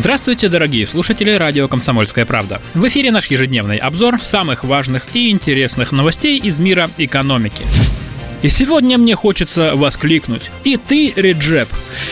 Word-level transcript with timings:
Здравствуйте, 0.00 0.48
дорогие 0.48 0.86
слушатели 0.86 1.30
радио 1.32 1.68
«Комсомольская 1.68 2.24
правда». 2.24 2.62
В 2.72 2.88
эфире 2.88 3.10
наш 3.10 3.26
ежедневный 3.26 3.76
обзор 3.76 4.18
самых 4.22 4.64
важных 4.64 5.14
и 5.14 5.28
интересных 5.28 5.92
новостей 5.92 6.38
из 6.38 6.58
мира 6.58 6.88
экономики. 6.96 7.62
И 8.42 8.48
сегодня 8.48 8.96
мне 8.96 9.14
хочется 9.14 9.74
воскликнуть. 9.74 10.50
И 10.64 10.76
ты, 10.76 11.12
Реджеп. 11.14 11.68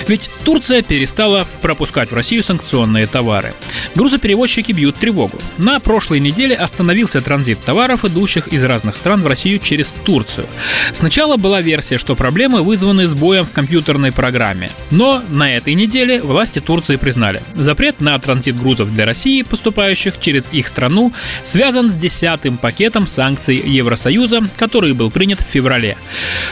Ведь 0.06 0.28
Турция 0.45 0.82
перестала 0.82 1.46
пропускать 1.62 2.10
в 2.10 2.14
Россию 2.14 2.42
санкционные 2.42 3.06
товары. 3.06 3.54
Грузоперевозчики 3.95 4.73
бьют 4.73 4.96
тревогу. 4.96 5.38
На 5.56 5.80
прошлой 5.80 6.20
неделе 6.20 6.54
остановился 6.54 7.23
транзит 7.23 7.60
товаров, 7.64 8.04
идущих 8.04 8.48
из 8.48 8.62
разных 8.62 8.96
стран 8.96 9.23
в 9.23 9.27
Россию 9.27 9.59
через 9.59 9.92
Турцию. 10.04 10.46
Сначала 10.92 11.37
была 11.37 11.60
версия, 11.60 11.98
что 11.98 12.14
проблемы 12.14 12.62
вызваны 12.62 13.09
сбоем 13.09 13.46
в 13.46 13.52
компьютерной 13.52 14.12
программе. 14.12 14.70
Но 14.90 15.23
на 15.29 15.54
этой 15.54 15.74
неделе 15.74 16.20
власти 16.20 16.59
Турции 16.60 16.96
признали, 16.96 17.42
запрет 17.54 18.01
на 18.01 18.18
транзит 18.18 18.59
грузов 18.59 18.92
для 18.92 19.04
России, 19.04 19.42
поступающих 19.42 20.18
через 20.20 20.48
их 20.52 20.68
страну, 20.68 21.12
связан 21.42 21.90
с 21.90 21.95
десятым 21.95 22.59
пакетом 22.59 23.06
санкций 23.06 23.56
Евросоюза, 23.56 24.42
который 24.56 24.92
был 24.92 25.10
принят 25.10 25.40
в 25.40 25.45
феврале. 25.45 25.96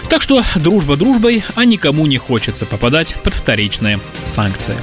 Так 0.09 0.23
что 0.23 0.43
дружба 0.57 0.97
дружбой, 0.97 1.45
а 1.55 1.65
никому 1.65 2.07
не 2.07 2.19
хочется 2.19 2.67
попадать 2.67 3.15
под 3.23 3.35
вторичные 3.35 4.01
санкции. 4.25 4.77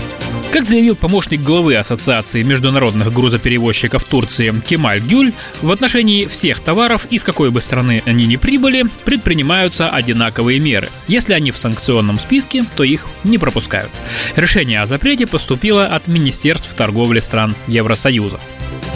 Как 0.53 0.66
заявил 0.66 0.95
помощник 0.95 1.41
главы 1.41 1.75
Ассоциации 1.77 2.44
международных 2.44 3.11
грузоперевозчиков 3.11 4.03
Турции 4.03 4.53
Кемаль 4.63 4.99
Гюль, 4.99 5.33
в 5.63 5.71
отношении 5.71 6.25
всех 6.25 6.59
товаров, 6.59 7.08
из 7.09 7.23
какой 7.23 7.49
бы 7.49 7.59
страны 7.59 8.03
они 8.05 8.27
ни 8.27 8.35
прибыли, 8.35 8.85
предпринимаются 9.03 9.89
одинаковые 9.89 10.59
меры. 10.59 10.89
Если 11.08 11.33
они 11.33 11.49
в 11.49 11.58
санкционном 11.58 12.19
списке, 12.19 12.65
то 12.75 12.83
их 12.83 13.08
не 13.23 13.39
пропускают. 13.39 13.89
Решение 14.36 14.81
о 14.81 14.86
запрете 14.86 15.25
поступило 15.25 15.88
от 15.88 16.08
Министерств 16.08 16.71
торговли 16.75 17.19
стран 17.19 17.55
Евросоюза. 17.65 18.39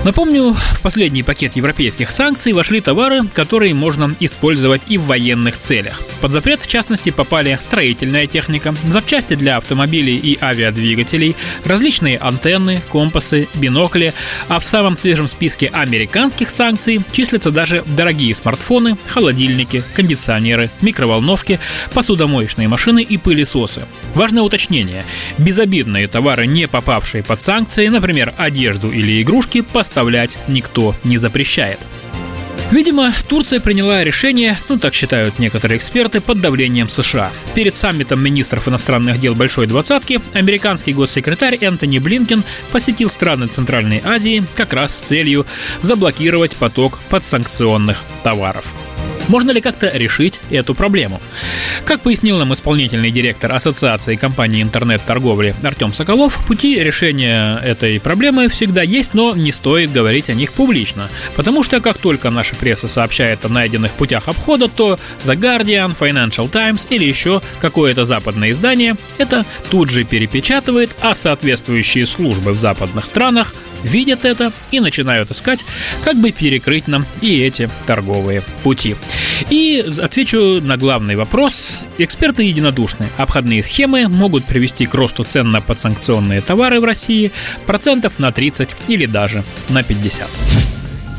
Напомню, 0.06 0.54
в 0.54 0.82
последний 0.82 1.24
пакет 1.24 1.56
европейских 1.56 2.12
санкций 2.12 2.54
вошли 2.54 2.80
товары, 2.80 3.28
которые 3.34 3.74
можно 3.74 4.16
использовать 4.20 4.84
и 4.88 4.98
в 4.98 5.06
военных 5.06 5.60
целях. 5.60 6.02
Под 6.22 6.32
запрет, 6.32 6.62
в 6.62 6.68
частности, 6.68 7.10
попали 7.10 7.58
строительная 7.60 8.26
техника, 8.26 8.74
запчасти 8.90 9.34
для 9.34 9.58
автомобилей 9.58 10.16
и 10.16 10.38
авиадвигателей, 10.42 11.36
различные 11.66 12.18
антенны, 12.20 12.82
компасы, 12.90 13.48
бинокли, 13.56 14.14
а 14.48 14.60
в 14.60 14.66
самом 14.66 14.96
свежем 14.96 15.28
списке 15.28 15.68
американских 15.68 16.50
санкций 16.50 17.02
числятся 17.12 17.52
даже 17.52 17.84
дорогие 17.86 18.34
смартфоны, 18.34 18.98
холодильники, 19.08 19.84
кондиционеры, 19.94 20.70
микроволновки, 20.82 21.60
посудомоечные 21.94 22.68
машины 22.68 23.04
и 23.04 23.18
пылесосы. 23.18 23.86
Важное 24.16 24.44
уточнение. 24.44 25.06
Безобидные 25.38 26.08
товары, 26.08 26.48
не 26.48 26.68
попавшие 26.68 27.24
под 27.24 27.42
санкции, 27.42 27.88
например, 27.88 28.34
одежду 28.38 28.90
или 28.92 29.22
игрушки, 29.22 29.62
поставлять 29.98 30.38
никто 30.48 30.96
не 31.04 31.18
запрещает. 31.18 31.80
Видимо, 32.70 33.12
Турция 33.28 33.60
приняла 33.60 34.04
решение, 34.04 34.56
ну 34.70 34.78
так 34.78 34.94
считают 34.94 35.40
некоторые 35.40 35.80
эксперты, 35.80 36.22
под 36.22 36.40
давлением 36.40 36.88
США. 36.88 37.32
Перед 37.56 37.76
саммитом 37.76 38.22
министров 38.22 38.68
иностранных 38.68 39.20
дел 39.20 39.34
Большой 39.34 39.66
Двадцатки 39.66 40.22
американский 40.36 40.94
госсекретарь 40.94 41.58
Энтони 41.60 41.98
Блинкен 41.98 42.44
посетил 42.72 43.10
страны 43.10 43.48
Центральной 43.48 44.04
Азии 44.06 44.44
как 44.56 44.74
раз 44.74 44.96
с 44.96 45.02
целью 45.02 45.48
заблокировать 45.82 46.56
поток 46.56 47.00
подсанкционных 47.10 48.04
товаров. 48.24 48.76
Можно 49.28 49.52
ли 49.52 49.62
как-то 49.62 49.90
решить 49.96 50.40
эту 50.50 50.74
проблему? 50.74 51.22
Как 51.86 52.02
пояснил 52.02 52.38
нам 52.38 52.54
исполнительный 52.54 53.12
директор 53.12 53.52
Ассоциации 53.52 54.16
компаний 54.16 54.62
интернет-торговли 54.62 55.56
Артем 55.64 55.94
Соколов, 55.94 56.46
пути 56.46 56.80
решения 56.82 57.58
этой 57.58 58.00
проблемы 58.00 58.48
всегда 58.48 58.82
есть, 58.82 59.14
но 59.14 59.36
не 59.36 59.52
стоит 59.52 59.92
говорить 59.92 60.30
о 60.30 60.34
них 60.34 60.54
публично. 60.54 61.10
Потому 61.36 61.64
что 61.64 61.82
как 61.82 61.98
только 61.98 62.30
наша 62.30 62.56
пресса 62.56 62.88
сообщает 62.88 63.44
о 63.46 63.50
найденных 63.50 63.92
путях 63.94 64.28
обхода, 64.28 64.68
то 64.68 65.00
The 65.26 65.36
Guardian, 65.36 65.96
Financial 65.98 66.50
Times 66.50 66.88
или 66.90 67.06
еще 67.06 67.42
какое-то 67.60 68.06
западное 68.06 68.52
издание 68.52 68.96
это 69.18 69.46
тут 69.70 69.90
же 69.90 70.04
перепечатывает, 70.04 70.96
а 71.02 71.16
соответствующие 71.16 72.06
службы 72.06 72.54
в 72.54 72.60
западных 72.60 73.06
странах 73.06 73.54
видят 73.84 74.26
это 74.26 74.52
и 74.72 74.80
начинают 74.80 75.32
искать, 75.32 75.66
как 76.04 76.16
бы 76.18 76.32
перекрыть 76.32 76.88
нам 76.88 77.06
и 77.22 77.42
эти 77.42 77.70
торговые 77.86 78.44
пути. 78.64 78.96
И 79.50 79.86
отвечу 80.02 80.60
на 80.62 80.78
главный 80.78 81.16
вопрос. 81.16 81.84
Эксперты 81.98 82.44
единодушны. 82.44 83.10
Обходные 83.18 83.64
схемы 83.64 84.08
могут 84.08 84.46
привести 84.46 84.86
к 84.86 84.94
росту 84.94 85.24
цен 85.24 85.52
на 85.52 85.62
подсанкционные 85.62 86.42
товары 86.42 86.80
в 86.80 86.84
России 86.84 87.32
процентов 87.66 88.20
на 88.20 88.32
30 88.32 88.70
или 88.88 89.06
даже 89.06 89.44
на 89.70 89.84
50. 89.84 90.28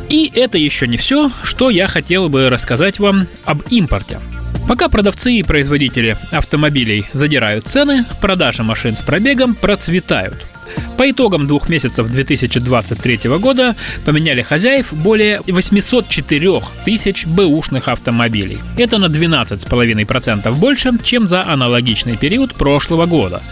И 0.09 0.31
это 0.34 0.57
еще 0.59 0.87
не 0.87 0.97
все, 0.97 1.31
что 1.43 1.71
я 1.71 1.87
хотел 1.87 2.28
бы 2.28 2.49
рассказать 2.49 2.99
вам 2.99 3.27
об 3.45 3.62
импорте. 3.71 4.21
Пока 4.67 4.89
продавцы 4.89 5.33
и 5.33 5.43
производители 5.43 6.17
автомобилей 6.31 7.05
задирают 7.12 7.67
цены, 7.67 8.05
продажи 8.21 8.62
машин 8.62 8.97
с 8.97 9.03
пробегом 9.03 9.55
процветают– 9.55 10.45
по 10.97 11.11
итогам 11.11 11.47
двух 11.47 11.69
месяцев 11.69 12.09
2023 12.09 13.31
года 13.39 13.77
поменяли 14.05 14.43
хозяев 14.43 14.93
более 14.93 15.41
804 15.47 16.61
тысяч 16.84 17.27
бэушных 17.27 17.89
автомобилей. 17.89 18.59
Это 18.77 18.99
на 18.99 19.06
12,5% 19.06 20.55
больше, 20.55 20.93
чем 21.03 21.28
за 21.28 21.47
аналогичный 21.47 22.16
период 22.16 22.55
прошлого 22.55 23.06
года. 23.06 23.43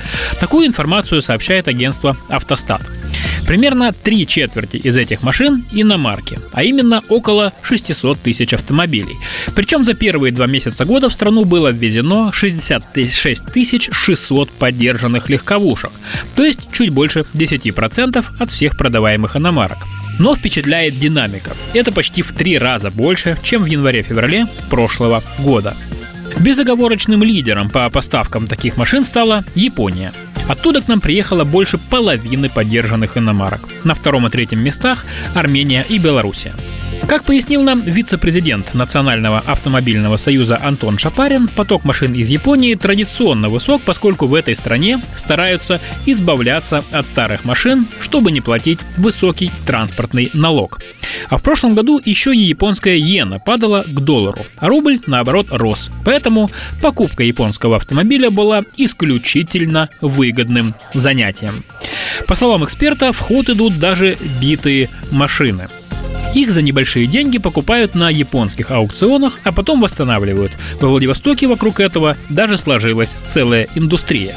Такую 0.40 0.66
информацию 0.66 1.22
сообщает 1.22 1.68
агентство 1.68 2.16
«Автостат». 2.28 2.82
Примерно 3.46 3.92
три 3.92 4.26
четверти 4.26 4.76
из 4.76 4.96
этих 4.96 5.22
машин 5.22 5.64
иномарки, 5.72 6.38
а 6.52 6.64
именно 6.64 7.02
около 7.08 7.52
600 7.62 8.18
тысяч 8.18 8.52
автомобилей. 8.52 9.16
Причем 9.54 9.84
за 9.84 9.94
первые 9.94 10.32
два 10.32 10.46
месяца 10.46 10.84
года 10.84 11.08
в 11.08 11.12
страну 11.12 11.44
было 11.44 11.68
ввезено 11.68 12.32
66 12.32 13.92
600 13.92 14.50
поддержанных 14.50 15.28
легковушек, 15.28 15.90
то 16.34 16.44
есть 16.44 16.72
чуть 16.72 16.90
больше 16.90 17.24
10% 17.34 18.24
от 18.38 18.50
всех 18.50 18.76
продаваемых 18.76 19.36
иномарок. 19.36 19.78
Но 20.18 20.34
впечатляет 20.34 20.98
динамика. 20.98 21.52
Это 21.74 21.92
почти 21.92 22.22
в 22.22 22.32
три 22.32 22.58
раза 22.58 22.90
больше, 22.90 23.38
чем 23.42 23.62
в 23.62 23.66
январе-феврале 23.66 24.46
прошлого 24.70 25.22
года. 25.38 25.74
Безоговорочным 26.40 27.22
лидером 27.22 27.70
по 27.70 27.88
поставкам 27.90 28.46
таких 28.46 28.76
машин 28.76 29.04
стала 29.04 29.44
Япония. 29.54 30.12
Оттуда 30.48 30.80
к 30.80 30.88
нам 30.88 31.00
приехало 31.00 31.44
больше 31.44 31.78
половины 31.78 32.48
поддержанных 32.48 33.16
иномарок. 33.16 33.60
На 33.84 33.94
втором 33.94 34.26
и 34.26 34.30
третьем 34.30 34.60
местах 34.60 35.04
Армения 35.34 35.84
и 35.88 35.98
Белоруссия. 35.98 36.52
Как 37.06 37.22
пояснил 37.22 37.62
нам 37.62 37.82
вице-президент 37.82 38.74
Национального 38.74 39.38
автомобильного 39.38 40.16
союза 40.16 40.58
Антон 40.60 40.98
Шапарин, 40.98 41.46
поток 41.46 41.84
машин 41.84 42.12
из 42.14 42.30
Японии 42.30 42.74
традиционно 42.74 43.48
высок, 43.48 43.82
поскольку 43.82 44.26
в 44.26 44.34
этой 44.34 44.56
стране 44.56 45.00
стараются 45.16 45.80
избавляться 46.04 46.82
от 46.90 47.06
старых 47.06 47.44
машин, 47.44 47.86
чтобы 48.00 48.32
не 48.32 48.40
платить 48.40 48.80
высокий 48.96 49.52
транспортный 49.66 50.30
налог. 50.32 50.80
А 51.30 51.38
в 51.38 51.42
прошлом 51.44 51.76
году 51.76 52.00
еще 52.04 52.34
и 52.34 52.40
японская 52.40 52.96
иена 52.96 53.38
падала 53.38 53.84
к 53.86 54.00
доллару, 54.00 54.44
а 54.58 54.66
рубль, 54.66 54.98
наоборот, 55.06 55.46
рос. 55.50 55.92
Поэтому 56.04 56.50
покупка 56.82 57.22
японского 57.22 57.76
автомобиля 57.76 58.30
была 58.30 58.64
исключительно 58.76 59.90
выгодным 60.00 60.74
занятием. 60.92 61.62
По 62.26 62.34
словам 62.34 62.64
эксперта, 62.64 63.12
в 63.12 63.20
ход 63.20 63.48
идут 63.48 63.78
даже 63.78 64.16
битые 64.40 64.90
машины. 65.12 65.68
Их 66.34 66.50
за 66.50 66.62
небольшие 66.62 67.06
деньги 67.06 67.38
покупают 67.38 67.94
на 67.94 68.10
японских 68.10 68.70
аукционах, 68.70 69.40
а 69.44 69.52
потом 69.52 69.80
восстанавливают. 69.80 70.52
Во 70.80 70.88
Владивостоке 70.88 71.46
вокруг 71.46 71.80
этого 71.80 72.16
даже 72.28 72.56
сложилась 72.56 73.18
целая 73.24 73.68
индустрия. 73.74 74.36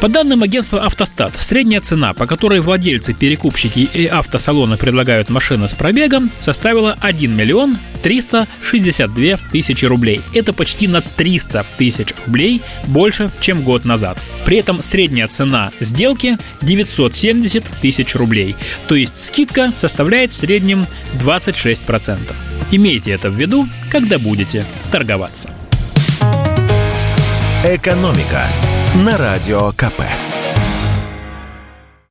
По 0.00 0.08
данным 0.08 0.42
агентства 0.42 0.82
«Автостат», 0.86 1.32
средняя 1.38 1.82
цена, 1.82 2.14
по 2.14 2.26
которой 2.26 2.60
владельцы, 2.60 3.12
перекупщики 3.12 3.80
и 3.80 4.06
автосалоны 4.06 4.78
предлагают 4.78 5.28
машины 5.28 5.68
с 5.68 5.74
пробегом, 5.74 6.30
составила 6.40 6.96
1 7.00 7.36
миллион 7.36 7.76
362 8.02 9.38
тысячи 9.52 9.84
рублей. 9.84 10.22
Это 10.34 10.54
почти 10.54 10.88
на 10.88 11.02
300 11.02 11.66
тысяч 11.76 12.14
рублей 12.24 12.62
больше, 12.86 13.30
чем 13.40 13.62
год 13.62 13.84
назад. 13.84 14.16
При 14.46 14.56
этом 14.56 14.80
средняя 14.80 15.28
цена 15.28 15.70
сделки 15.80 16.38
970 16.62 17.62
тысяч 17.82 18.14
рублей, 18.14 18.56
то 18.88 18.94
есть 18.94 19.22
скидка 19.22 19.70
составляет 19.76 20.32
в 20.32 20.38
среднем 20.38 20.86
26%. 21.22 22.18
Имейте 22.70 23.10
это 23.10 23.28
в 23.28 23.34
виду, 23.34 23.68
когда 23.90 24.18
будете 24.18 24.64
торговаться. 24.90 25.50
«Экономика» 27.62 28.48
на 28.94 29.16
Радио 29.16 29.70
КП. 29.72 30.29